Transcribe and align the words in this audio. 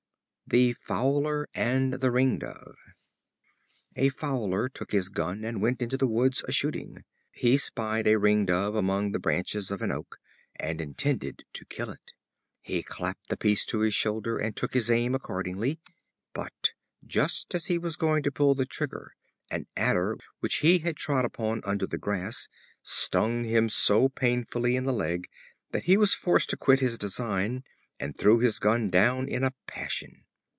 The 0.47 0.73
Fowler 0.73 1.47
and 1.55 1.93
the 1.93 2.11
Ringdove. 2.11 2.75
A 3.95 4.09
Fowler 4.09 4.67
took 4.67 4.91
his 4.91 5.07
gun, 5.07 5.45
and 5.45 5.61
went 5.61 5.81
into 5.81 5.95
the 5.95 6.07
woods 6.09 6.43
a 6.45 6.51
shooting. 6.51 7.05
He 7.31 7.55
spied 7.55 8.05
a 8.05 8.17
Ringdove 8.19 8.75
among 8.75 9.13
the 9.13 9.19
branches 9.19 9.71
of 9.71 9.81
an 9.81 9.91
oak, 9.93 10.17
and 10.57 10.81
intended 10.81 11.45
to 11.53 11.63
kill 11.63 11.89
it. 11.89 12.11
He 12.61 12.83
clapped 12.83 13.29
the 13.29 13.37
piece 13.37 13.63
to 13.67 13.79
his 13.79 13.93
shoulder, 13.93 14.37
and 14.39 14.53
took 14.53 14.73
his 14.73 14.91
aim 14.91 15.15
accordingly. 15.15 15.79
But, 16.33 16.73
just 17.07 17.55
as 17.55 17.67
he 17.67 17.77
was 17.77 17.95
going 17.95 18.21
to 18.23 18.29
pull 18.29 18.53
the 18.53 18.65
trigger, 18.65 19.15
an 19.49 19.67
adder, 19.77 20.17
which 20.41 20.55
he 20.57 20.79
had 20.79 20.97
trod 20.97 21.23
upon 21.23 21.61
under 21.63 21.87
the 21.87 21.97
grass, 21.97 22.49
stung 22.81 23.45
him 23.45 23.69
so 23.69 24.09
painfully 24.09 24.75
in 24.75 24.83
the 24.83 24.91
leg 24.91 25.29
that 25.71 25.83
he 25.85 25.95
was 25.95 26.13
forced 26.13 26.49
to 26.49 26.57
quit 26.57 26.81
his 26.81 26.97
design, 26.97 27.63
and 28.01 28.17
threw 28.17 28.39
his 28.39 28.59
gun 28.59 28.89
down 28.89 29.29
in 29.29 29.45
a 29.45 29.53
passion. 29.65 30.25